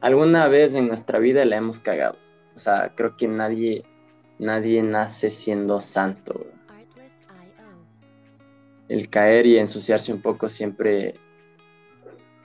[0.00, 2.16] alguna vez en nuestra vida la hemos cagado.
[2.54, 3.84] O sea, creo que nadie,
[4.38, 6.46] nadie nace siendo santo.
[8.88, 11.14] El caer y ensuciarse un poco siempre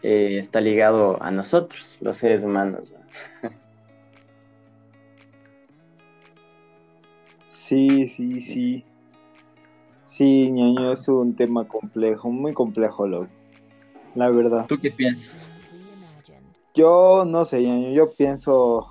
[0.02, 2.93] eh, está ligado a nosotros, los seres humanos.
[7.70, 8.84] Sí, sí, sí.
[10.02, 13.27] Sí, ñaño, es un tema complejo, muy complejo, loco.
[14.16, 14.66] La verdad.
[14.68, 15.48] ¿Tú qué piensas?
[16.79, 17.61] Yo no sé,
[17.93, 18.88] yo pienso,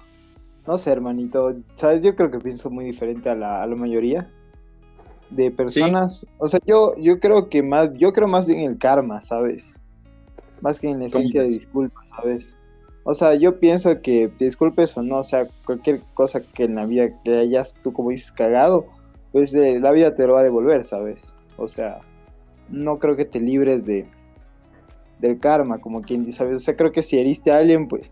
[0.66, 2.02] no sé, hermanito, ¿sabes?
[2.02, 4.30] Yo creo que pienso muy diferente a la, mayoría
[5.30, 6.26] de personas.
[6.36, 9.74] O sea, yo, yo creo que más, yo creo más en el karma, ¿sabes?
[10.60, 12.54] Más que en la esencia de disculpas, ¿sabes?
[13.04, 16.74] O sea, yo pienso que te disculpes o no, o sea, cualquier cosa que en
[16.74, 18.84] la vida que hayas tú, como dices, cagado,
[19.32, 21.32] pues eh, la vida te lo va a devolver, ¿sabes?
[21.56, 22.00] O sea,
[22.70, 24.06] no creo que te libres de
[25.20, 26.56] del karma, como quien dice, ¿sabes?
[26.56, 28.10] O sea, creo que si heriste a alguien, pues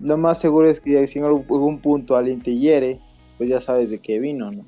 [0.00, 3.00] lo más seguro es que si en algún punto alguien te hiere,
[3.38, 4.66] pues ya sabes de qué vino, ¿no?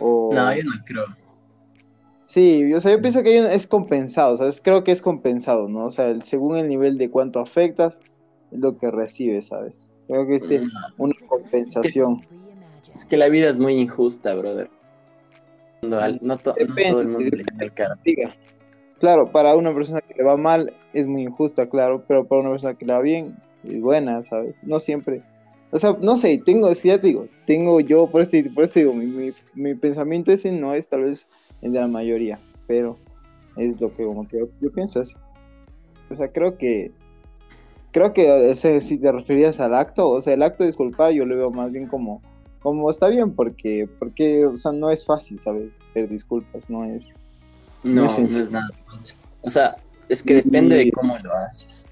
[0.00, 1.04] No, yo no creo.
[2.20, 4.60] Sí, o sea, yo pienso que es compensado, ¿sabes?
[4.60, 5.86] Creo que es compensado, ¿no?
[5.86, 7.98] O sea, según el nivel de cuánto afectas,
[8.50, 9.86] es lo que recibes, ¿sabes?
[10.06, 10.68] Creo que es mm.
[10.98, 12.22] una compensación.
[12.92, 14.68] Es que la vida es muy injusta, brother.
[15.82, 17.96] No, todo el mundo le el cara.
[19.00, 22.50] Claro, para una persona que le va mal es muy injusta, claro, pero para una
[22.50, 24.56] persona que le va bien es buena, ¿sabes?
[24.62, 25.22] No siempre.
[25.70, 28.94] O sea, no sé, tengo, es que ya te digo, tengo yo, por eso, digo,
[28.94, 31.28] mi, mi, pensamiento ese no es tal vez
[31.60, 32.96] el de la mayoría, pero
[33.56, 35.14] es lo que como que yo, pienso así.
[36.10, 36.90] O sea, creo que
[37.92, 41.24] creo que ese, si te referías al acto, o sea, el acto de disculpar yo
[41.26, 42.22] lo veo más bien como
[42.60, 45.70] como está bien porque porque o sea, no es fácil, ¿sabes?
[45.92, 47.14] Pedir disculpas, no es
[47.82, 48.68] no, no es, nada
[49.42, 49.76] O sea,
[50.08, 51.86] es que depende de cómo lo haces.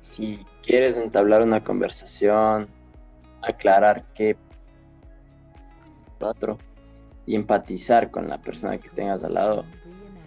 [0.00, 2.68] Si quieres entablar una conversación,
[3.42, 4.36] aclarar qué
[6.20, 6.58] otro
[7.26, 9.64] y empatizar con la persona que tengas al lado,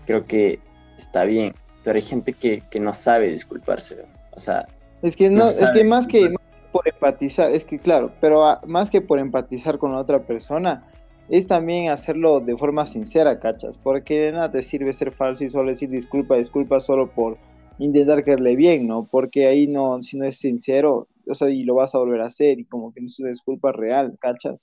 [0.06, 0.60] creo que
[0.98, 1.56] está bien.
[1.84, 4.06] Pero hay gente que, no sabe disculparse.
[4.32, 4.68] O sea,
[5.02, 6.34] es que no, es que más que
[6.72, 10.84] por empatizar, es que claro, pero más que por empatizar con la otra persona,
[11.30, 15.50] es también hacerlo de forma sincera, cachas, porque de nada te sirve ser falso y
[15.50, 17.38] solo decir disculpa, disculpa solo por
[17.80, 19.08] intentar quererle bien, ¿no?
[19.10, 22.28] Porque ahí no, si no es sincero, o sea, y lo vas a volver a
[22.28, 24.58] hacer y como que no es una disculpa real, cachas,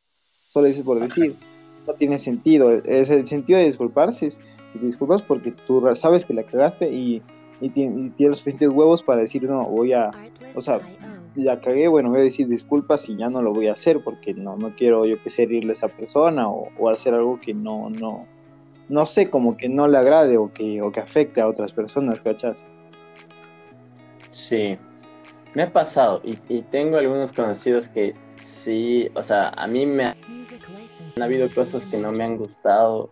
[0.47, 1.35] solo dices por decir,
[1.87, 4.41] no tiene sentido, es el sentido de disculparse, es
[4.81, 7.23] disculpas porque tú sabes que la cagaste y,
[7.61, 10.11] y, tienes los suficientes huevos para decir, no, voy a,
[10.55, 10.81] o sea,
[11.35, 14.35] la cagué, bueno, voy a decir disculpas y ya no lo voy a hacer porque
[14.35, 17.91] no, no quiero yo que sé herirle a esa persona o, hacer algo que no,
[17.91, 18.27] no,
[18.89, 22.21] no sé, como que no le agrade o que, o que afecte a otras personas,
[22.21, 22.67] ¿cachas?
[24.31, 24.77] Sí,
[25.55, 30.05] me ha pasado y, y, tengo algunos conocidos que sí, o sea, a mí me
[30.05, 30.17] han
[31.23, 33.11] habido cosas que no me han gustado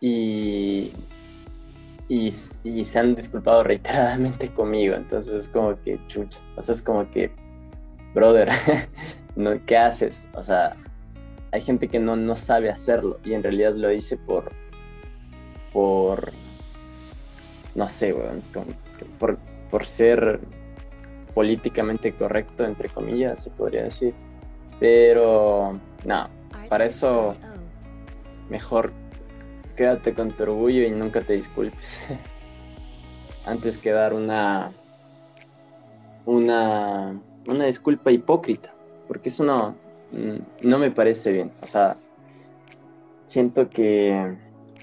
[0.00, 0.92] y,
[2.08, 2.34] y,
[2.64, 7.08] y se han disculpado reiteradamente conmigo, entonces es como que chucha, o sea, es como
[7.10, 7.30] que
[8.14, 8.50] brother,
[9.66, 10.28] ¿qué haces?
[10.34, 10.76] O sea,
[11.50, 14.52] hay gente que no, no sabe hacerlo y en realidad lo dice por,
[15.72, 16.32] por,
[17.74, 18.14] no sé,
[19.18, 19.38] por,
[19.70, 20.40] por ser
[21.34, 24.14] políticamente correcto, entre comillas, se podría decir.
[24.80, 26.28] Pero, no,
[26.68, 27.36] para eso
[28.48, 28.92] mejor
[29.76, 32.02] quédate con tu orgullo y nunca te disculpes.
[33.46, 34.72] Antes que dar una,
[36.26, 38.72] una una disculpa hipócrita,
[39.08, 39.74] porque eso no,
[40.12, 41.52] mm, no me parece bien.
[41.62, 41.96] O sea,
[43.24, 44.36] siento que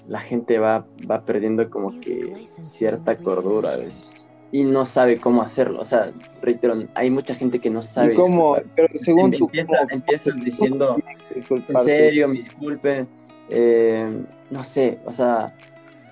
[0.08, 5.42] la gente va, va perdiendo como que cierta cordura a veces y no sabe cómo
[5.42, 5.80] hacerlo.
[5.80, 6.12] O sea,
[6.42, 8.14] reitero, hay mucha gente que no sabe.
[8.14, 8.56] cómo?
[8.76, 9.50] Pero según tu,
[9.90, 10.98] empiezas diciendo,
[11.68, 13.06] en serio, me disculpen,
[13.48, 15.54] eh, no sé, o sea,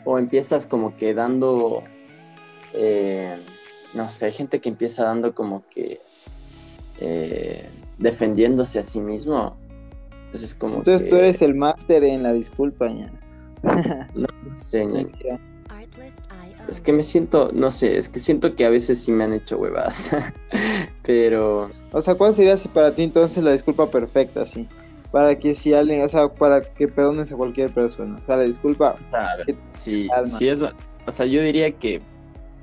[0.05, 1.83] o empiezas como que dando,
[2.75, 3.37] eh,
[3.95, 6.01] no sé, hay gente que empieza dando como que
[7.01, 7.69] eh,
[7.99, 9.57] defendiéndose a sí mismo.
[10.31, 13.11] Pues es como Entonces tú eres el máster en la disculpa, ya.
[14.15, 14.87] no sé,
[16.69, 19.33] Es que me siento, no sé, es que siento que a veces sí me han
[19.33, 20.15] hecho huevas.
[21.03, 21.71] Pero.
[21.93, 24.69] O sea, ¿cuál sería para ti entonces la disculpa perfecta, sí?
[25.11, 28.19] Para que si alguien, o sea, para que perdones a cualquier persona.
[28.19, 28.97] O sea, la disculpa.
[29.13, 30.61] A ver, si, si es.
[30.63, 32.03] O sea, yo diría que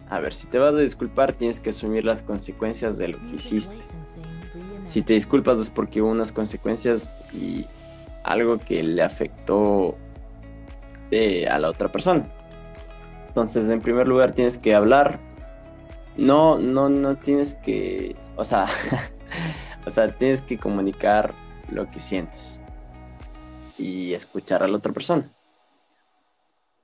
[0.10, 3.36] a ver, si te vas a disculpar, tienes que asumir las consecuencias de lo que
[3.36, 3.76] hiciste.
[4.86, 7.66] Si te disculpas es porque hubo unas consecuencias y
[8.24, 9.96] algo que le afectó
[11.12, 12.28] eh, a la otra persona.
[13.28, 15.20] Entonces, en primer lugar, tienes que hablar.
[16.18, 18.68] No, no, no tienes que o sea,
[19.86, 21.34] o sea, tienes que comunicar
[21.72, 22.60] lo que sientes
[23.78, 25.30] y escuchar a la otra persona.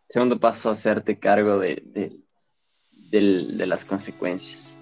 [0.08, 2.12] Segundo paso, hacerte cargo de, de,
[3.12, 4.76] las consecuencias.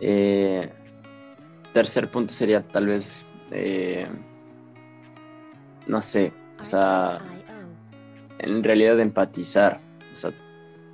[0.00, 0.70] Eh,
[1.72, 4.06] tercer punto sería tal vez, eh,
[5.86, 7.20] no sé, o sea,
[8.38, 9.80] en realidad empatizar,
[10.12, 10.32] o sea,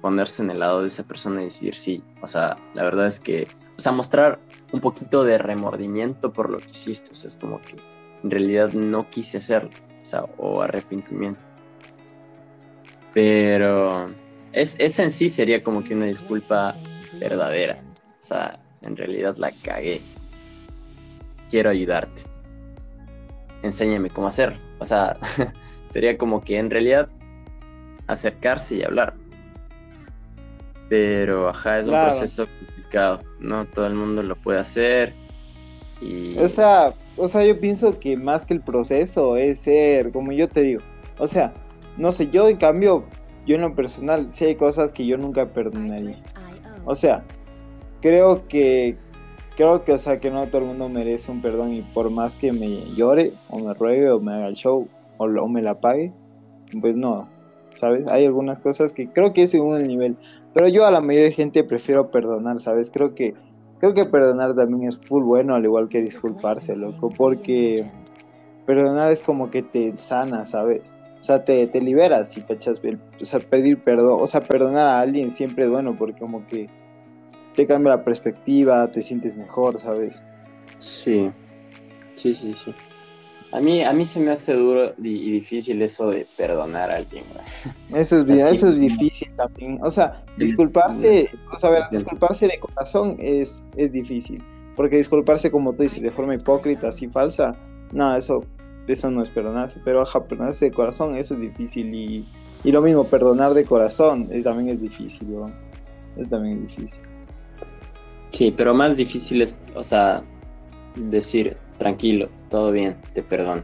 [0.01, 3.21] ponerse en el lado de esa persona y decir sí, o sea, la verdad es
[3.21, 4.39] que, o sea, mostrar
[4.73, 7.77] un poquito de remordimiento por lo que hiciste, o sea, es como que
[8.23, 9.71] en realidad no quise hacerlo,
[10.03, 11.41] o sea, o arrepentimiento.
[13.13, 14.11] Pero
[14.55, 16.75] es, esa en sí sería como que una disculpa
[17.19, 17.79] verdadera.
[18.21, 20.01] O sea, en realidad la cagué.
[21.51, 22.23] Quiero ayudarte.
[23.63, 24.59] Enséñame cómo hacerlo.
[24.79, 25.17] O sea,
[25.91, 27.09] sería como que en realidad
[28.07, 29.15] acercarse y hablar.
[30.89, 33.21] Pero, ajá, es un proceso complicado.
[33.41, 35.15] No todo el mundo lo puede hacer.
[36.01, 36.39] Y...
[36.39, 40.49] O sea, o sea, yo pienso que más que el proceso es ser, como yo
[40.49, 40.83] te digo,
[41.19, 41.53] o sea,
[41.97, 43.05] no sé, yo en cambio,
[43.47, 46.17] yo en lo personal, sí hay cosas que yo nunca perdonaría.
[46.85, 47.23] O sea,
[48.01, 48.97] creo que,
[49.57, 52.37] creo que, o sea, que no todo el mundo merece un perdón y por más
[52.37, 54.89] que me llore, o me ruegue, o me haga el show,
[55.19, 56.13] o, o me la pague,
[56.81, 57.29] pues no,
[57.75, 58.07] ¿sabes?
[58.09, 60.17] Hay algunas cosas que creo que es según el nivel.
[60.53, 62.91] Pero yo a la mayoría de gente prefiero perdonar, ¿sabes?
[62.91, 63.35] Creo que
[63.85, 67.85] creo que perdonar también es full bueno, al igual que disculparse, loco, porque
[68.65, 70.94] perdonar es como que te sana, ¿sabes?
[71.25, 72.83] O sea, te, te liberas si cachas,
[73.19, 76.69] o sea, pedir perdón, o sea, perdonar a alguien siempre es bueno porque como que
[77.55, 80.23] te cambia la perspectiva, te sientes mejor, ¿sabes?
[80.81, 81.31] Sí,
[82.17, 82.75] sí, sí, sí.
[83.53, 87.25] A mí, a mí se me hace duro y, difícil eso de perdonar a alguien,
[87.95, 89.79] Eso es, bien, eso es difícil también.
[89.83, 94.45] O sea, disculparse, o sea, ver, disculparse de corazón es, es difícil.
[94.77, 97.57] Porque disculparse, como tú dices, de forma hipócrita, así falsa,
[97.93, 98.45] no, eso,
[98.87, 99.81] eso no es perdonarse.
[99.85, 101.95] Pero ajá, perdonarse de corazón, eso es difícil.
[101.95, 102.29] Y,
[102.65, 105.51] y lo mismo, perdonar de corazón eh, también es difícil, ¿no?
[106.17, 107.03] Es también difícil.
[108.31, 110.23] Sí, pero más difícil es, o sea,
[110.97, 113.63] decir, tranquilo, todo bien, te perdono.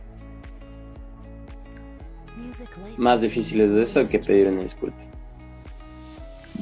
[2.97, 4.99] Más difícil es eso que pedir una disculpa.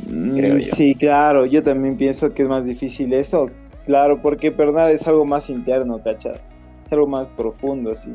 [0.06, 3.50] Mm, sí, claro, yo también pienso que es más difícil eso.
[3.84, 6.40] Claro, porque perdonar es algo más interno, ¿cachas?
[6.87, 8.12] Es algo más profundo, sí.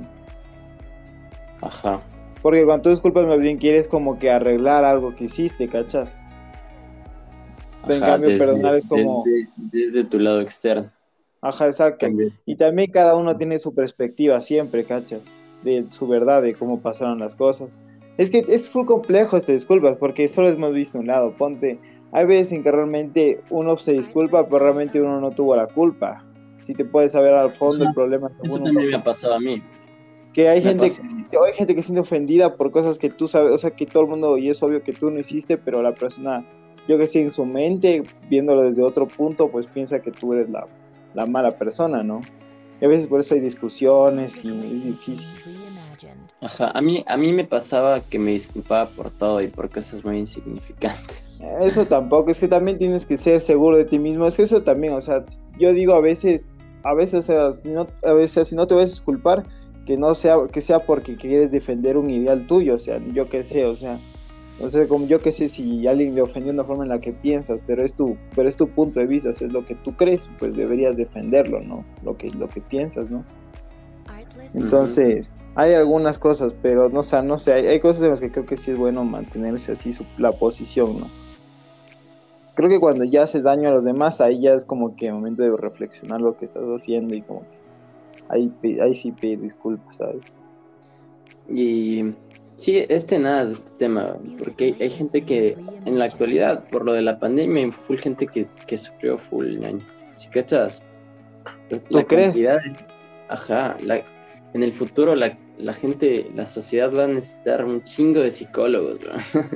[1.64, 2.02] Ajá.
[2.42, 6.20] Porque cuando tú disculpas más bien quieres como que arreglar algo que hiciste, ¿cachas?
[7.88, 9.24] en cambio, perdonar es como...
[9.72, 10.90] desde tu lado externo.
[11.42, 12.08] Ajá, exacto.
[12.46, 15.22] Y también cada uno tiene su perspectiva siempre, ¿cachas?
[15.64, 17.70] De su verdad, de cómo pasaron las cosas.
[18.18, 21.34] Es que es full complejo esto, disculpas, porque solo hemos visto un lado.
[21.36, 21.80] Ponte,
[22.14, 26.24] hay veces en que realmente uno se disculpa, pero realmente uno no tuvo la culpa.
[26.66, 28.32] Si te puedes saber al fondo el problema.
[28.42, 29.62] Eso también me ha pasado a mí.
[30.34, 33.52] Que hay gente que, hay gente que se siente ofendida por cosas que tú sabes,
[33.52, 35.94] o sea, que todo el mundo, y es obvio que tú no hiciste, pero la
[35.94, 36.44] persona,
[36.88, 40.50] yo que sé, en su mente, viéndolo desde otro punto, pues piensa que tú eres
[40.50, 40.68] la
[41.14, 42.22] la mala persona, ¿no?
[42.82, 45.30] Y a veces por eso hay discusiones y es difícil.
[46.42, 50.04] Ajá, a mí, a mí me pasaba que me disculpaba por todo y por cosas
[50.04, 51.42] muy insignificantes.
[51.62, 54.64] Eso tampoco, es que también tienes que ser seguro de ti mismo, es que eso
[54.64, 55.24] también, o sea,
[55.58, 56.48] yo digo a veces,
[56.84, 59.46] a veces, o sea, si no, a veces, si no te vas a disculpar,
[59.86, 63.44] que no sea, que sea porque quieres defender un ideal tuyo, o sea, yo qué
[63.44, 64.00] sé, o sea,
[64.62, 67.02] o sea, como yo que sé si alguien le ofendió de una forma en la
[67.02, 69.96] que piensas, pero es tu, pero es tu punto de vista, es lo que tú
[69.96, 71.84] crees, pues deberías defenderlo, ¿no?
[72.04, 73.24] Lo que, lo que piensas, ¿no?
[74.54, 78.46] Entonces, hay algunas cosas, pero no, o no sé, hay, cosas en las que creo
[78.46, 81.08] que sí es bueno mantenerse así la posición, ¿no?
[82.56, 85.42] Creo que cuando ya haces daño a los demás, ahí ya es como que momento
[85.42, 87.63] de reflexionar lo que estás haciendo y como que
[88.30, 88.52] ahí,
[88.82, 90.26] ahí sí pedir disculpas, ¿sabes?
[91.50, 92.14] Y
[92.56, 96.94] Sí, este nada de este tema, porque hay, gente que en la actualidad, por lo
[96.94, 99.82] de la pandemia, full gente que, que sufrió full ñaño.
[100.16, 100.82] ¿Sí cachas?
[101.70, 102.86] ¿Tú crees?
[103.28, 103.76] ajá,
[104.54, 109.00] en el futuro la, la, gente, la sociedad va a necesitar un chingo de psicólogos,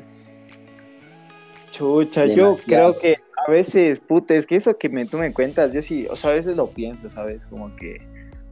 [1.72, 5.72] Chucha, yo creo que a veces, puta, es que eso que me, tú me cuentas,
[5.74, 7.46] yo sí, o sea, a veces lo pienso, ¿sabes?
[7.46, 8.02] Como que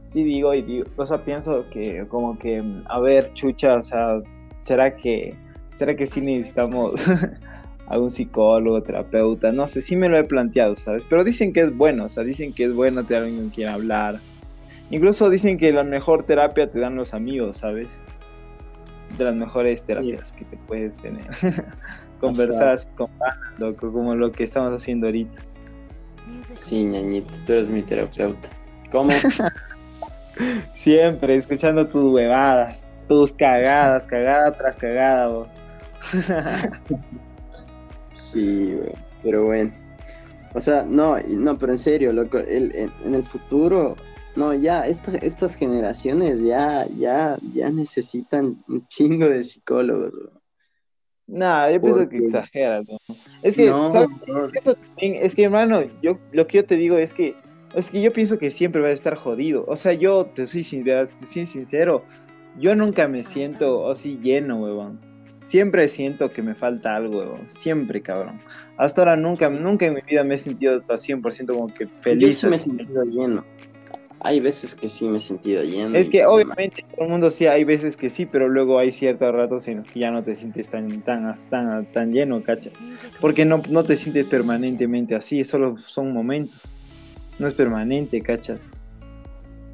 [0.06, 4.22] sí digo y digo, o sea, pienso que como que, a ver, chucha, o sea,
[4.62, 5.34] ¿será que,
[5.74, 7.04] será que sí necesitamos
[7.88, 9.52] a un psicólogo, terapeuta?
[9.52, 11.04] No sé, sí me lo he planteado, ¿sabes?
[11.10, 13.68] Pero dicen que es bueno, o sea, dicen que es bueno tener alguien con quien
[13.68, 14.20] hablar.
[14.90, 17.88] Incluso dicen que la mejor terapia te dan los amigos, ¿sabes?
[19.18, 21.26] De las mejores terapias que te puedes tener.
[22.20, 23.08] Conversar con
[23.58, 25.42] loco, como lo que estamos haciendo ahorita.
[26.54, 28.48] Sí, ñañito, tú eres mi terapeuta.
[28.92, 29.10] ¿Cómo?
[30.72, 35.52] Siempre escuchando tus huevadas, tus cagadas, cagada tras cagada,
[38.14, 39.72] Sí, güey, pero bueno.
[40.54, 43.96] O sea, no, no, pero en serio, loco, el, en, el futuro,
[44.36, 50.12] no, ya, estas generaciones ya, ya, ya necesitan un chingo de psicólogos,
[51.26, 52.96] No, yo pienso que exageras, ¿no?
[53.42, 54.08] Es que, ¿sabes?
[54.98, 57.34] es que, hermano, yo, lo que yo te digo es que,
[57.74, 59.64] es que yo pienso que siempre va a estar jodido.
[59.68, 62.04] O sea, yo te soy, te soy sincero,
[62.58, 64.98] yo nunca me siento así lleno, huevón.
[65.44, 68.40] Siempre siento que me falta algo, siempre, cabrón.
[68.78, 72.28] Hasta ahora nunca, nunca en mi vida me he sentido al 100% como que feliz.
[72.28, 73.44] Yo sí me he sentido lleno.
[74.20, 75.96] Hay veces que sí me he sentido lleno.
[75.96, 79.32] Es que obviamente todo el mundo sí, hay veces que sí, pero luego hay ciertos
[79.32, 82.70] ratos en los que ya no te sientes tan, tan, tan, tan lleno, cacha.
[83.20, 86.68] Porque no, no te sientes permanentemente así, solo son momentos.
[87.38, 88.58] No es permanente, cacha.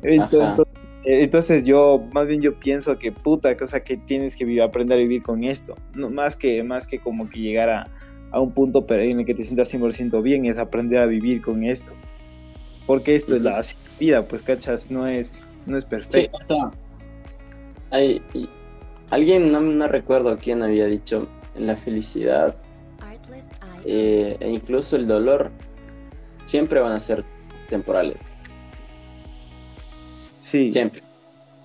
[0.02, 0.66] Entonces,
[1.04, 5.22] entonces yo, más bien yo pienso que puta cosa que tienes que aprender a vivir
[5.22, 5.76] con esto.
[5.94, 9.44] No, más, que, más que como que llegar a, un punto en el que te
[9.44, 11.92] sientas 100% bien, es aprender a vivir con esto.
[12.86, 13.62] Porque esto es la
[14.00, 16.72] vida, pues cachas, no es, no es perfecto.
[17.90, 18.22] Hay,
[19.10, 22.56] alguien, no, no recuerdo quién había dicho, en la felicidad
[23.84, 25.50] eh, e incluso el dolor
[26.44, 27.24] siempre van a ser
[27.72, 28.16] temporales.
[30.40, 30.70] Sí.
[30.70, 31.02] Siempre.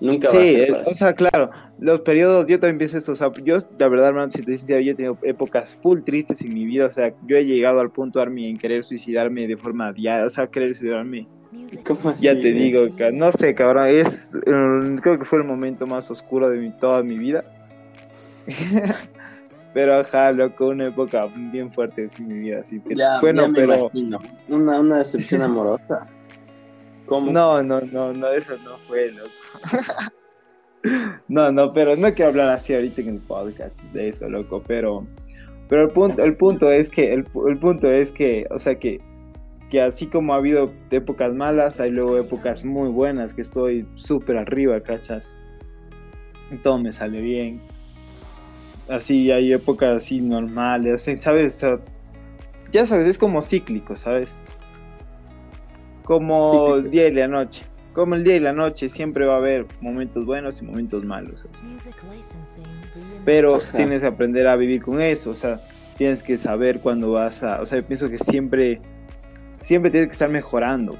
[0.00, 1.50] Nunca va a ser o sea, claro,
[1.80, 4.76] los periodos, yo también pienso eso, o sea, yo, la verdad, hermano, si te yo
[4.76, 8.20] he tenido épocas full tristes en mi vida, o sea, yo he llegado al punto,
[8.20, 11.26] Army, en querer suicidarme de forma diaria, o sea, querer suicidarme.
[11.84, 15.86] ¿Cómo así, ya te digo, no sé, cabrón, es, mm, creo que fue el momento
[15.86, 17.44] más oscuro de mi, toda mi vida.
[19.74, 23.90] pero ajá, loco, una época bien fuerte en mi vida, así que, bueno, pero...
[24.48, 26.06] Una, una decepción amorosa.
[27.10, 29.30] No, no, no, no, eso no fue, loco.
[31.28, 35.06] no, no, pero no quiero hablar así ahorita en el podcast de eso, loco, pero,
[35.68, 39.00] pero el punto, el punto es que, el, punto es que, o sea que,
[39.70, 44.36] que así como ha habido épocas malas, hay luego épocas muy buenas, que estoy súper
[44.36, 45.32] arriba, ¿cachas?
[46.62, 47.60] Todo me sale bien.
[48.88, 51.64] Así hay épocas así normales, ¿sabes?
[52.72, 54.38] ya sabes, es como cíclico, ¿sabes?
[56.08, 57.66] como el día y la noche.
[57.92, 61.44] Como el día y la noche siempre va a haber momentos buenos y momentos malos.
[63.26, 65.60] Pero tienes que aprender a vivir con eso, o sea,
[65.98, 68.80] tienes que saber cuándo vas a, o sea, yo pienso que siempre,
[69.60, 70.96] siempre tienes que estar mejorando,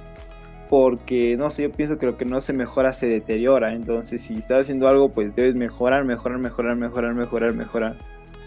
[0.68, 4.36] porque no sé, yo pienso que lo que no se mejora se deteriora, entonces si
[4.36, 7.98] estás haciendo algo, pues debes mejorar, mejorar, mejorar, mejorar, mejorar, mejorar,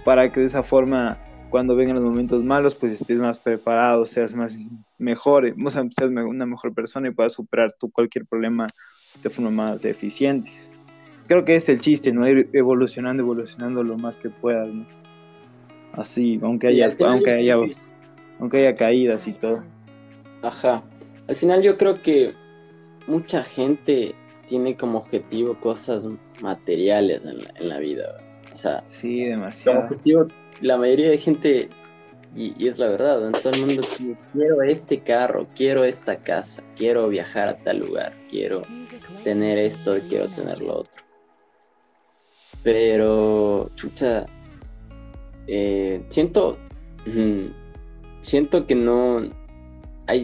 [0.06, 1.18] para que de esa forma
[1.52, 4.58] cuando vengan los momentos malos, pues estés más preparado, seas más
[4.98, 5.54] mejor,
[5.92, 8.68] seas una mejor persona y puedas superar tu cualquier problema
[9.22, 10.50] de forma más eficiente.
[11.28, 12.28] Creo que es el chiste, ¿no?
[12.28, 14.86] Ir evolucionando, evolucionando lo más que puedas, ¿no?
[15.94, 17.56] Así, aunque haya, aunque haya,
[18.40, 19.62] aunque haya caídas y todo.
[20.42, 20.82] Ajá.
[21.32, 22.34] Al final yo creo que
[23.08, 24.14] mucha gente
[24.50, 26.04] tiene como objetivo cosas
[26.42, 28.20] materiales en la, en la vida.
[28.52, 29.78] O sea, sí, demasiado.
[29.78, 30.28] Como objetivo
[30.60, 31.70] la mayoría de gente,
[32.36, 33.82] y, es la verdad, en todo el mundo
[34.34, 38.64] quiero este carro, quiero esta casa, quiero viajar a tal lugar, quiero
[39.24, 41.02] tener esto y quiero tener lo otro.
[42.62, 44.26] Pero, chucha,
[45.48, 46.58] eh, siento,
[48.20, 49.41] siento que no,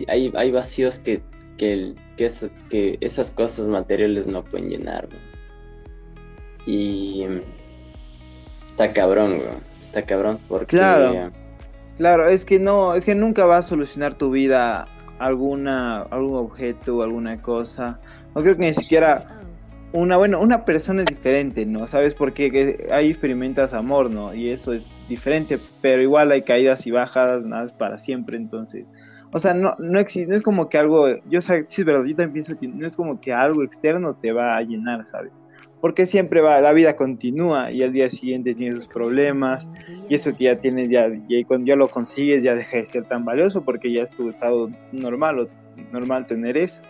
[0.08, 1.22] hay, hay, vacíos que,
[1.58, 2.30] que, que,
[2.70, 5.08] que, esas cosas materiales no pueden llenar.
[6.66, 7.26] Y
[8.66, 9.40] está cabrón,
[9.80, 10.40] está cabrón.
[10.48, 10.78] Porque...
[10.78, 11.32] Claro.
[11.98, 17.02] Claro, es que no, es que nunca va a solucionar tu vida alguna, algún objeto,
[17.02, 18.00] alguna cosa.
[18.36, 19.38] No creo que ni siquiera
[19.94, 21.88] una, bueno, una persona es diferente, ¿no?
[21.88, 22.14] ¿Sabes?
[22.14, 24.34] Porque ahí experimentas amor, ¿no?
[24.34, 28.86] Y eso es diferente, pero igual hay caídas y bajadas, nada es para siempre, entonces.
[29.34, 32.06] O sea, no, no, existe, no es como que algo, yo sé, sí es verdad,
[32.06, 35.44] yo también pienso que no es como que algo externo te va a llenar, ¿sabes?
[35.82, 39.70] porque siempre va, la vida continúa y al día siguiente tienes sus problemas
[40.10, 43.06] y eso que ya tienes ya, y cuando ya lo consigues ya deja de ser
[43.06, 45.48] tan valioso porque ya es tu estado normal o
[45.92, 46.82] normal tener eso.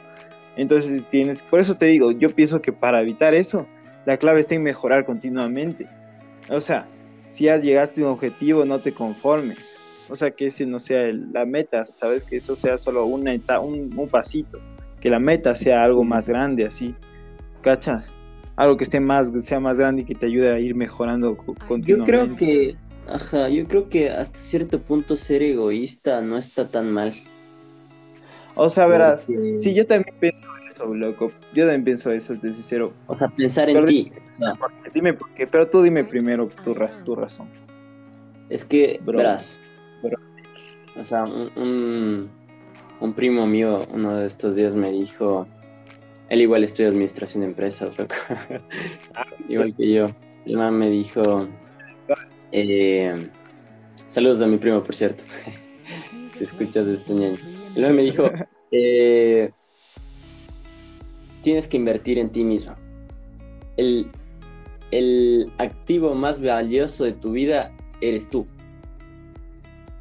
[0.55, 3.67] Entonces tienes, por eso te digo, yo pienso que para evitar eso,
[4.05, 5.87] la clave está en mejorar continuamente.
[6.49, 6.87] O sea,
[7.27, 9.75] si ya llegaste a un objetivo, no te conformes.
[10.09, 13.93] O sea, que ese no sea la meta, sabes que eso sea solo una un,
[13.97, 14.59] un pasito,
[14.99, 16.95] que la meta sea algo más grande así.
[17.61, 18.13] ¿Cachas?
[18.57, 21.87] algo que esté más, sea más grande y que te ayude a ir mejorando continuamente.
[21.89, 22.75] Yo creo que,
[23.07, 27.13] ajá, yo creo que hasta cierto punto ser egoísta no está tan mal.
[28.55, 31.31] O sea, verás, sí, yo también pienso eso, loco.
[31.53, 32.91] Yo también pienso eso, te sincero.
[33.05, 34.11] O sea, pensar en ti.
[34.91, 36.73] Dime por qué, pero tú dime primero tu,
[37.05, 37.47] tu razón.
[38.49, 39.59] Es que, verás,
[40.99, 42.29] o sea, un,
[42.99, 45.47] un, primo mío uno de estos días me dijo,
[46.29, 48.15] él igual estudia administración de empresas, loco.
[49.49, 50.07] igual que yo.
[50.45, 51.47] El man me dijo,
[52.51, 53.29] eh,
[54.07, 55.23] saludos a mi primo, por cierto.
[56.35, 57.37] si escuchas de este ñaño.
[57.75, 58.29] El man me dijo,
[58.71, 59.51] eh,
[61.43, 62.75] tienes que invertir en ti mismo.
[63.77, 64.07] El,
[64.91, 68.47] el activo más valioso de tu vida eres tú.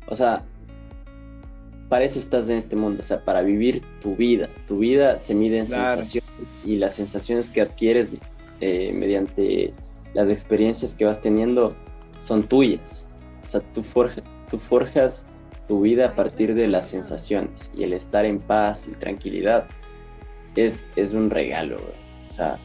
[0.07, 0.45] O sea,
[1.89, 4.49] para eso estás en este mundo, o sea, para vivir tu vida.
[4.67, 6.31] Tu vida se mide en sensaciones
[6.65, 8.11] y las sensaciones que adquieres
[8.61, 9.73] eh, mediante
[10.15, 11.75] las experiencias que vas teniendo
[12.19, 13.07] son tuyas.
[13.43, 13.85] O sea, tú,
[14.51, 15.27] tú forjas
[15.69, 19.67] tu vida a partir de las sensaciones y el estar en paz y tranquilidad
[20.55, 21.77] es, es un regalo,
[22.29, 22.59] O sea,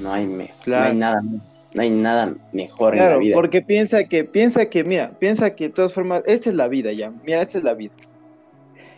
[0.00, 3.34] no hay, no hay nada más, no hay nada mejor en la vida.
[3.34, 6.92] Porque piensa que, piensa que, mira, piensa que de todas formas, esta es la vida
[6.92, 7.92] ya, mira, esta es la vida.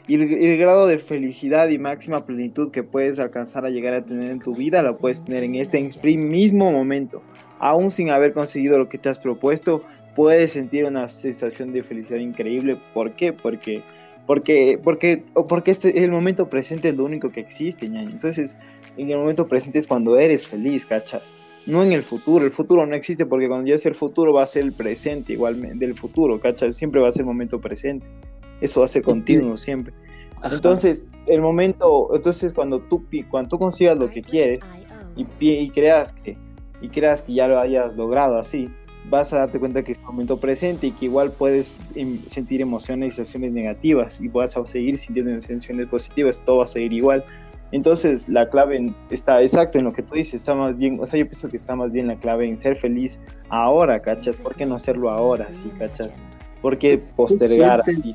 [0.06, 4.30] Y el, grado de felicidad y máxima plenitud que puedes alcanzar a llegar a tener
[4.30, 5.80] en tu vida, lo puedes tener en este
[6.16, 7.22] mismo momento.
[7.60, 9.84] Aún sin haber conseguido lo que te has propuesto,
[10.16, 12.76] puedes sentir una sensación de felicidad increíble.
[12.92, 13.32] ¿Por qué?
[13.32, 13.84] Porque
[14.30, 18.10] porque, porque, porque este, el momento presente es lo único que existe, ñaño.
[18.10, 18.54] Entonces,
[19.02, 21.32] en el momento presente es cuando eres feliz, ¿cachas?
[21.66, 24.42] No en el futuro, el futuro no existe porque cuando ya sea el futuro va
[24.42, 26.74] a ser el presente igualmente del futuro, ¿cachas?
[26.76, 28.06] Siempre va a ser el momento presente.
[28.60, 29.92] Eso va a ser continuo siempre.
[30.42, 34.60] Entonces, el momento, entonces cuando tú, cuando tú consigas lo que quieres
[35.16, 36.36] y, y creas que,
[36.80, 38.70] y creas que ya lo hayas logrado así,
[39.08, 42.60] vas a darte cuenta que es un momento presente y que igual puedes em, sentir
[42.60, 46.92] emociones y sensaciones negativas y vas a seguir sintiendo sensaciones positivas, todo va a seguir
[46.92, 47.24] igual.
[47.72, 51.18] Entonces la clave está exacto en lo que tú dices, está más bien, o sea,
[51.18, 54.36] yo pienso que está más bien la clave en ser feliz ahora, ¿cachas?
[54.36, 56.16] ¿Por qué no hacerlo ahora, sí, cachas?
[56.60, 58.14] ¿Por qué postergar así?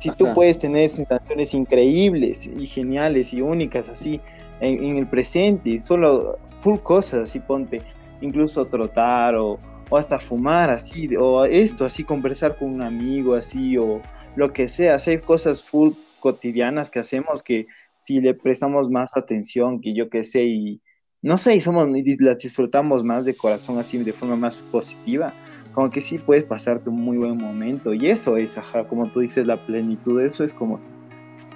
[0.00, 4.20] Si tú puedes tener sensaciones increíbles y geniales y únicas así
[4.60, 7.82] en, en el presente, solo full cosas así, ponte,
[8.20, 13.76] incluso trotar o, o hasta fumar así, o esto, así conversar con un amigo así,
[13.76, 14.00] o
[14.36, 17.66] lo que sea, hacer cosas full cotidianas que hacemos que
[18.04, 20.82] si le prestamos más atención, que yo que sé, y
[21.22, 21.88] no sé, y somos,
[22.18, 25.32] las disfrutamos más de corazón así, de forma más positiva,
[25.72, 29.20] como que sí puedes pasarte un muy buen momento, y eso es, ajá, como tú
[29.20, 30.80] dices, la plenitud, eso es como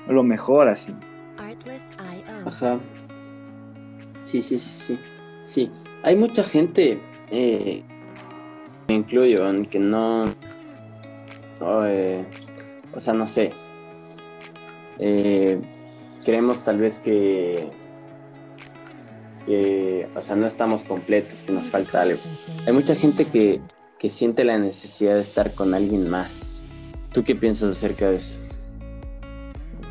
[0.08, 0.94] lo mejor así.
[2.46, 2.78] Ajá.
[4.24, 4.98] Sí, sí, sí, sí.
[5.44, 5.70] Sí,
[6.02, 6.98] hay mucha gente
[7.30, 7.82] eh,
[8.88, 10.24] me incluyo, aunque no,
[11.86, 12.24] eh,
[12.94, 13.52] o sea, no sé,
[14.98, 15.60] eh,
[16.28, 17.70] creemos tal vez que,
[20.14, 22.18] o sea, no estamos completos, que nos falta algo.
[22.66, 23.62] Hay mucha gente que,
[23.98, 26.66] que siente la necesidad de estar con alguien más.
[27.14, 28.34] ¿Tú qué piensas acerca de eso?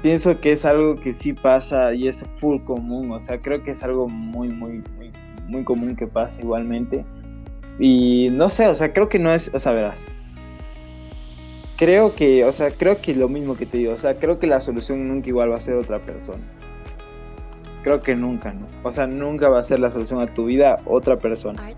[0.03, 3.71] Pienso que es algo que sí pasa y es full común, o sea, creo que
[3.71, 5.11] es algo muy, muy, muy,
[5.47, 7.03] muy común que pasa igualmente
[7.79, 10.05] y no sé, o sea, creo que no es, o sea, verás.
[11.77, 14.47] Creo que, o sea, creo que lo mismo que te digo, o sea, creo que
[14.47, 16.43] la solución nunca igual va a ser otra persona.
[17.83, 18.65] Creo que nunca, ¿no?
[18.83, 21.69] O sea, nunca va a ser la solución a tu vida otra persona.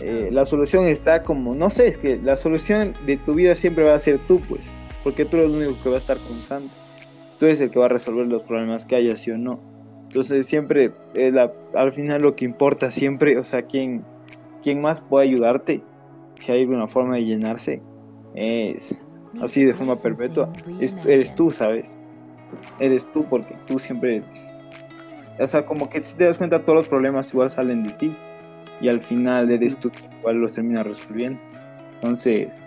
[0.00, 3.84] Eh, la solución está como, no sé, es que la solución de tu vida siempre
[3.84, 4.66] va a ser tú, pues,
[5.04, 6.68] porque tú eres el único que va a estar pensando.
[7.38, 9.60] Tú eres el que va a resolver los problemas que haya, sí o no.
[10.08, 11.32] Entonces siempre, eh,
[11.74, 14.04] al final lo que importa siempre, o sea, quién,
[14.64, 15.80] ¿quién más puede ayudarte?
[16.40, 17.80] Si hay alguna forma de llenarse,
[18.34, 18.98] es
[19.40, 20.50] así de forma perpetua,
[21.06, 21.94] eres tú, ¿sabes?
[22.78, 24.22] Eres tú porque tú siempre,
[25.38, 28.16] o sea, como que si te das cuenta todos los problemas igual salen de ti
[28.80, 31.40] y al final eres tú que igual los termina resolviendo.
[31.94, 32.62] Entonces,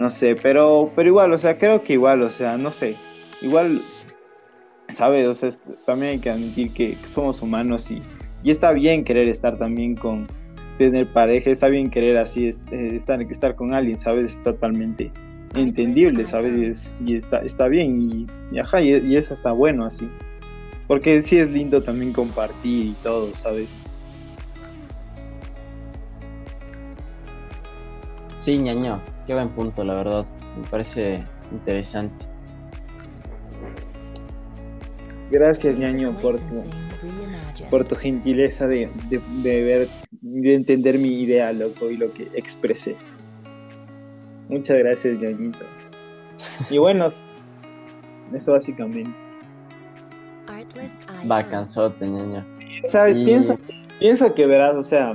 [0.00, 2.96] no sé, pero, pero igual, o sea, creo que igual, o sea, no sé,
[3.42, 3.82] igual,
[4.88, 5.26] ¿sabes?
[5.26, 5.50] O sea,
[5.84, 8.02] también hay que admitir que somos humanos y,
[8.42, 10.26] y está bien querer estar también con
[10.78, 14.32] tener pareja, está bien querer así, eh, estar, estar con alguien, ¿sabes?
[14.32, 15.12] Es totalmente
[15.54, 16.90] entendible, ¿sabes?
[17.04, 20.08] Y, está, está bien y, y, y, es hasta bueno así.
[20.86, 23.68] Porque sí es lindo también compartir y todo, ¿sabes?
[28.38, 30.26] Sí, ñaño, qué buen punto, la verdad.
[30.60, 32.26] Me parece interesante.
[35.30, 36.64] Gracias, ñaño, por tu,
[37.70, 39.88] por tu gentileza de, de, ver,
[40.20, 42.96] de entender mi idea, loco, y lo que expresé.
[44.48, 45.64] Muchas gracias, ñañito.
[46.70, 47.08] Y bueno,
[48.34, 49.14] eso básicamente.
[51.24, 52.44] Bacanzote, niño.
[52.84, 53.58] O sea, pienso,
[53.98, 55.14] pienso que verás, o sea,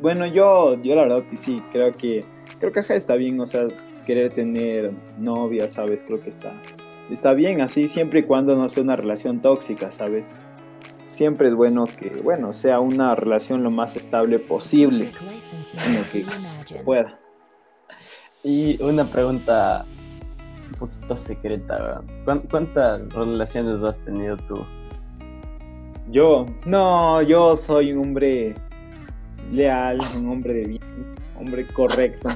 [0.00, 2.24] bueno, yo, yo la verdad que sí, creo que,
[2.58, 3.66] creo que ajá está bien, o sea,
[4.06, 6.04] querer tener novia, ¿sabes?
[6.04, 6.52] Creo que está,
[7.10, 10.34] está bien así, siempre y cuando no sea una relación tóxica, ¿sabes?
[11.06, 16.24] Siempre es bueno que, bueno, sea una relación lo más estable posible, lo que
[16.84, 17.18] pueda.
[18.44, 19.84] Y una pregunta
[20.72, 22.02] un poquito secreta,
[22.50, 24.64] ¿cuántas relaciones has tenido tú?
[26.10, 28.54] Yo, no, yo soy un hombre
[29.52, 30.82] leal, un hombre de bien,
[31.36, 32.30] un hombre correcto,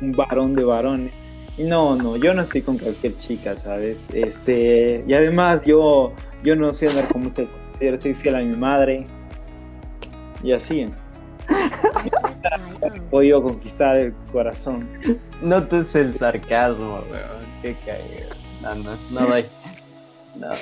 [0.00, 1.12] un varón de varones.
[1.58, 4.08] No, no, yo no estoy con cualquier chica, ¿sabes?
[4.14, 8.56] Este, y además yo, yo no sé andar con muchas mujeres, soy fiel a mi
[8.56, 9.04] madre.
[10.42, 10.86] Y así.
[13.10, 14.88] Podido conquistar el corazón.
[15.42, 17.46] No te es el sarcasmo, weón.
[17.62, 18.30] Qué caído.
[18.62, 19.44] No, no, no doy.
[20.36, 20.48] No.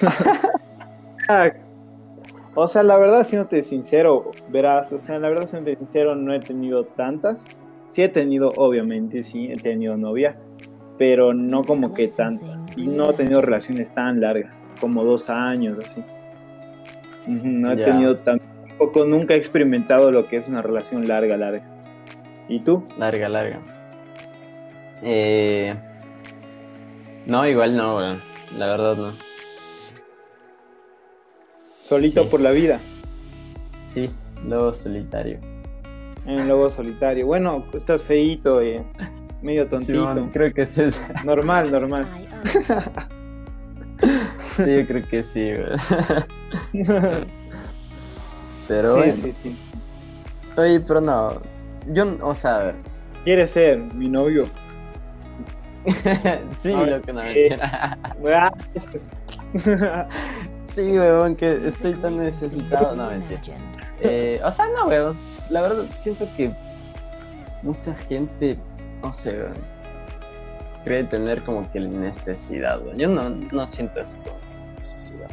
[1.31, 1.53] Ah,
[2.55, 6.41] o sea, la verdad, siéndote sincero, verás, o sea, la verdad, siéndote sincero, no he
[6.41, 7.47] tenido tantas.
[7.87, 10.39] Sí he tenido, obviamente, sí, he tenido novia,
[10.97, 12.77] pero no como que tantas.
[12.79, 16.03] Y no he tenido relaciones tan largas, como dos años, así.
[17.27, 18.41] No he tenido tan
[18.79, 21.63] poco, nunca he experimentado lo que es una relación larga, larga.
[22.49, 22.85] ¿Y tú?
[22.97, 23.59] Larga, larga.
[25.03, 25.75] Eh...
[27.27, 29.13] No, igual no, la verdad no.
[31.83, 32.81] Solito por la vida.
[33.83, 34.09] Sí,
[34.47, 35.39] lobo solitario.
[36.25, 37.27] Un lobo solitario.
[37.27, 38.83] Bueno, estás feíto, eh,
[39.43, 40.31] medio tontito.
[40.33, 41.05] creo que es eso.
[41.25, 42.07] Normal, normal.
[44.57, 45.53] sí, yo creo que sí,
[48.69, 49.59] Pero sí, sí, sí.
[50.57, 51.41] Oye, pero no.
[51.89, 52.75] Yo, o sea, a ver.
[53.25, 54.47] ¿Quieres ser mi novio?
[56.59, 57.59] sí, lo que no me
[60.65, 62.95] Sí, weón, que estoy tan necesitado.
[62.95, 63.41] No, mentira.
[64.01, 65.17] Eh, o sea, no, weón.
[65.49, 66.53] La verdad, siento que
[67.63, 68.59] mucha gente,
[69.03, 69.55] no sé, weón,
[70.85, 72.99] cree tener como que necesidad, weón.
[72.99, 74.37] Yo no, no siento eso como
[74.75, 75.31] necesidad.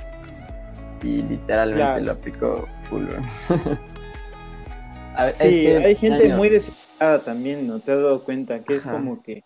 [1.03, 3.25] Y literalmente lo aplico full, weón.
[5.31, 7.79] sí, hay gente muy desesperada también, ¿no?
[7.79, 9.43] Te has dado cuenta que es como que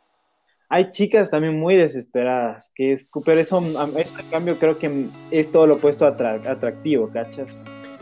[0.72, 3.60] hay chicas también muy desesperadas, que es, pero eso,
[3.98, 7.50] eso en cambio creo que es todo lo opuesto atractivo, ¿cachas?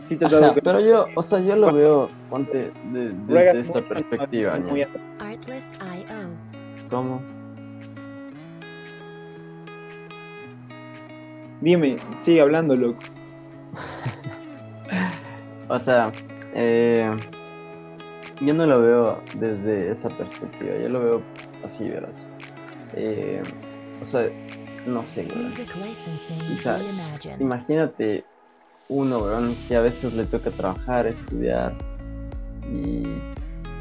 [0.04, 0.26] Sí te
[0.62, 4.58] pero yo, o sea, yo lo veo, ponte, de, esta perspectiva.
[4.58, 4.74] ¿no?
[6.90, 7.20] ¿Cómo?
[11.60, 12.98] Dime, sigue hablando, loco.
[15.68, 16.10] O sea,
[16.54, 17.14] eh,
[18.40, 21.22] yo no lo veo desde esa perspectiva, yo lo veo
[21.64, 22.28] así, verás.
[22.94, 23.42] Eh,
[24.00, 24.28] o sea,
[24.86, 25.28] no sé,
[27.38, 28.24] imagínate
[28.88, 31.76] uno, weón, que a veces le toca trabajar, estudiar
[32.72, 33.02] y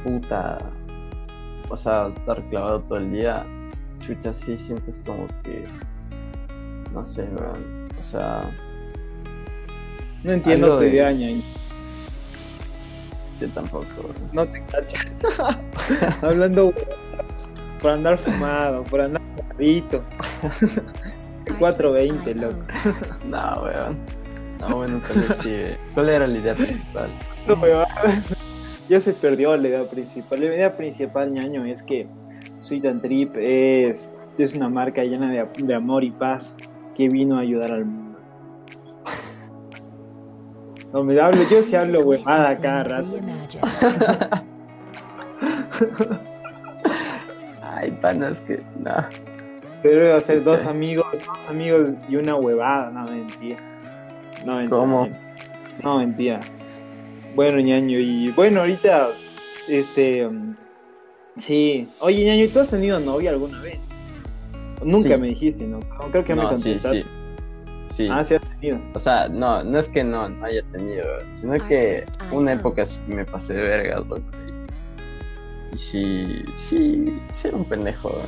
[0.03, 0.57] puta,
[1.69, 3.45] o sea, estar clavado todo el día,
[4.01, 5.65] chucha, sí sientes como que,
[6.91, 8.51] no sé, weón, o sea...
[10.23, 11.11] No entiendo tu idea,
[13.39, 13.85] Yo tampoco,
[14.33, 14.97] No te cacho.
[16.21, 16.73] Hablando
[17.81, 20.03] por andar fumado, por andar fumadito.
[21.59, 22.55] 420, loco.
[23.29, 23.97] no, weón.
[24.59, 25.01] No, bueno,
[25.41, 25.53] sí.
[25.93, 27.09] ¿Cuál era la idea principal?
[27.47, 27.85] No, weón.
[28.89, 30.39] Ya se perdió la idea principal.
[30.39, 32.07] La idea principal, ñaño, es que
[32.61, 36.55] Sweet and Trip es, es una marca llena de, de amor y paz
[36.95, 38.06] que vino a ayudar al mundo.
[40.97, 43.19] No, me hablo, yo sí hablo huevada cada rato.
[47.61, 48.95] Ay, panas que no.
[49.83, 53.59] Pero iba a ser dos amigos, dos amigos y una huevada, no mentira.
[54.43, 54.75] No mentira.
[54.75, 55.07] ¿Cómo?
[55.83, 56.39] No mentira.
[57.35, 59.09] Bueno, ñaño, y bueno, ahorita,
[59.67, 60.55] este, um,
[61.35, 61.87] sí.
[61.99, 63.77] Oye, ñaño, ¿y tú has tenido novia alguna vez?
[64.83, 65.79] Nunca me dijiste, ¿no?
[66.09, 67.03] Creo que me contestaste.
[67.03, 67.16] Sí, sí.
[68.09, 68.79] Ah, sí has tenido.
[68.93, 72.99] O sea, no, no es que no, no haya tenido, sino que una época sí
[73.07, 74.23] me pasé de vergas, loco.
[75.73, 78.21] Y sí, sí, sí era un pendejo.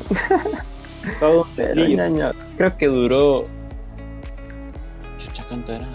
[1.20, 3.46] Todo Pero un año, creo que duró.
[5.18, 5.88] Chucha, ¿cuánto era?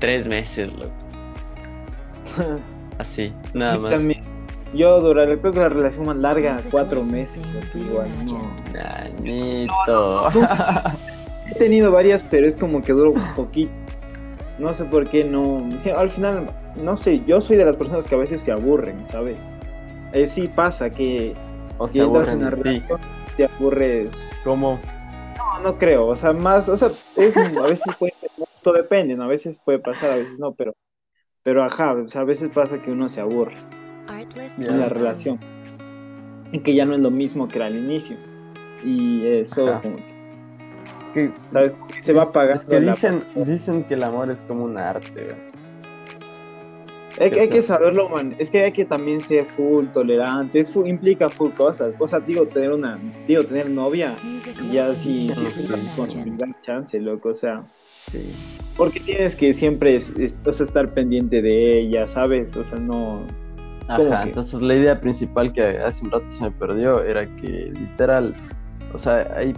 [0.00, 0.92] Tres meses, loco.
[2.98, 3.94] Así, nada más.
[3.94, 4.22] También.
[4.74, 8.50] Yo duré, creo que la relación más larga, cuatro meses, así igual, no.
[11.54, 13.72] He tenido varias, pero es como que duró un poquito.
[14.58, 15.68] No sé por qué no.
[15.96, 16.46] al final,
[16.82, 19.40] no sé, yo soy de las personas que a veces se aburren, ¿sabes?
[20.14, 21.34] eh, sí pasa que
[21.76, 23.00] o se aburren en relación,
[23.36, 24.10] te aburres.
[24.44, 24.80] ¿Cómo?
[25.36, 28.14] No, no creo, o sea, más, o sea, es, a veces puede
[28.62, 29.24] todo depende, ¿no?
[29.24, 30.74] A veces puede pasar, a veces no, pero,
[31.42, 33.56] pero ajá, a veces pasa que uno se aburre
[34.58, 35.38] en la relación,
[36.50, 38.16] en que ya no es lo mismo que era al inicio.
[38.82, 40.13] Y eso como que,
[41.14, 41.72] que, ¿sabes?
[42.00, 42.60] Se va pagando.
[42.60, 45.34] Es que dicen, dicen que el amor es como un arte,
[47.20, 48.34] hay, hay, que saberlo, man.
[48.38, 50.60] Es que hay que también ser full tolerante.
[50.60, 51.94] Eso implica full cosas.
[51.98, 54.16] O sea, digo, tener una, digo, tener novia.
[54.24, 57.28] Y ya sí, sí, con chance, loco.
[57.28, 58.32] O sea, sí.
[58.76, 62.56] Porque tienes que siempre o sea, estar pendiente de ella, ¿sabes?
[62.56, 63.22] O sea, no.
[63.86, 68.34] Ajá, entonces la idea principal que hace un rato se me perdió era que literal,
[68.94, 69.52] o sea, ahí,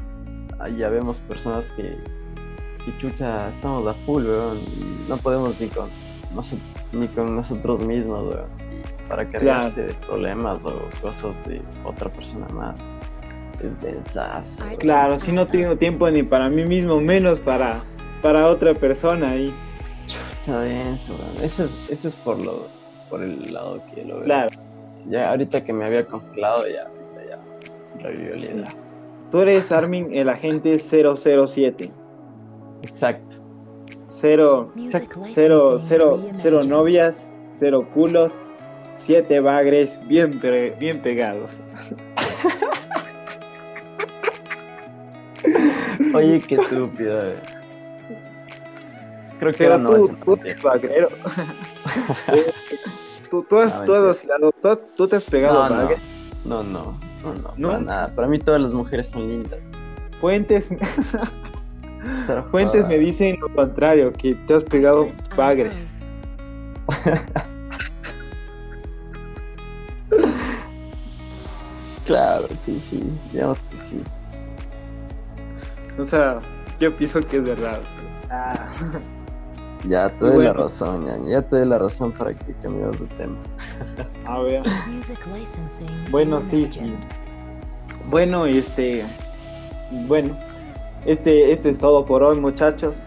[0.76, 1.96] ya vemos personas que,
[2.84, 4.58] que chucha, estamos a full, weón,
[5.08, 5.88] no podemos ni con,
[6.92, 8.34] ni con nosotros mismos,
[9.08, 12.80] para cargarse de problemas o cosas de otra persona más.
[13.62, 14.64] Es densazo.
[14.78, 17.80] Claro, si no tengo tiempo ni para mí mismo, menos para,
[18.22, 19.34] para otra persona.
[19.36, 19.54] Y...
[20.06, 22.66] Chucha denso, eso es, eso es por, lo,
[23.08, 24.24] por el lado que lo veo.
[24.24, 24.50] Claro.
[25.08, 26.88] Ya ahorita que me había congelado, ya,
[27.28, 28.85] ya revivió la idea.
[29.30, 31.90] Tú eres Armin, el agente 007.
[32.82, 33.36] Exacto.
[34.08, 34.68] Cero,
[35.34, 38.40] cero, cero, cero novias, cero culos,
[38.96, 40.40] siete bagres bien,
[40.78, 41.50] bien pegados.
[46.14, 47.30] Oye, qué estúpido.
[47.30, 47.36] Eh.
[49.38, 51.10] Creo que era tú, tú eres bagrero.
[53.30, 54.26] tú, tú, has, tú, has,
[54.62, 55.88] tú, tú, te has pegado no,
[56.44, 57.00] no, no,
[57.34, 58.14] no, no, no, para nada.
[58.14, 59.90] Para mí todas las mujeres son lindas.
[60.20, 60.68] Fuentes.
[62.50, 65.72] Fuentes me dicen lo contrario, que te has pegado bagres.
[72.06, 74.00] claro, sí, sí, digamos que sí.
[75.98, 76.38] O sea,
[76.78, 77.80] yo pienso que es verdad.
[78.30, 78.72] Ah.
[79.84, 83.06] Ya te doy la razón, ya, ya, te doy la razón para que cambiemos de
[83.06, 83.36] tema.
[84.26, 84.62] A ver.
[86.10, 86.94] Bueno, sí, sí.
[88.08, 89.04] Bueno, este.
[90.06, 90.36] Bueno,
[91.04, 92.98] este, esto es todo por hoy, muchachos.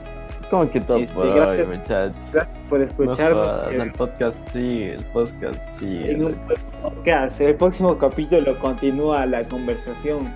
[0.49, 2.25] ¿Cómo que todo este, por hoy, muchachos?
[2.31, 3.71] Gracias por escucharnos.
[3.71, 6.11] el podcast sigue, el podcast sigue.
[6.11, 6.35] En
[6.81, 10.33] podcast, el próximo capítulo continúa la conversación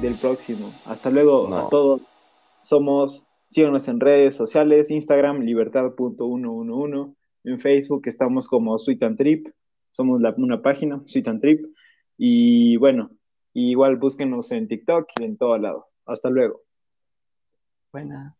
[0.00, 0.70] del próximo.
[0.86, 2.00] Hasta luego a todos.
[2.62, 7.14] Somos, síganos en redes sociales, Instagram, libertad.111.
[7.44, 9.48] En Facebook estamos como Sweet and Trip.
[9.90, 11.66] Somos una página, Sweet and Trip.
[12.18, 13.10] Y bueno,
[13.52, 15.86] igual búsquenos en TikTok y en todo lado.
[16.06, 16.62] Hasta luego.
[17.92, 18.35] Buena.